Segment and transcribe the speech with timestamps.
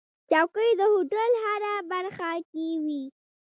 [0.31, 3.03] چوکۍ د هوټل هره برخه کې وي.